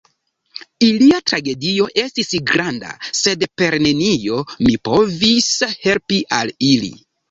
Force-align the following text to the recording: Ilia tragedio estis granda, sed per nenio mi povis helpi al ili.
Ilia 0.87 1.19
tragedio 1.31 1.89
estis 2.05 2.33
granda, 2.53 2.91
sed 3.21 3.47
per 3.63 3.81
nenio 3.89 4.43
mi 4.67 4.77
povis 4.93 5.55
helpi 5.87 6.23
al 6.45 6.57
ili. 6.77 6.97